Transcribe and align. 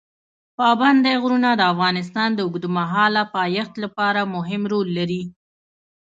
پابندی 0.59 1.15
غرونه 1.21 1.49
د 1.55 1.61
افغانستان 1.73 2.29
د 2.33 2.39
اوږدمهاله 2.45 3.23
پایښت 3.35 3.73
لپاره 3.83 4.21
مهم 4.35 4.61
رول 4.71 4.87
لري. 4.97 5.23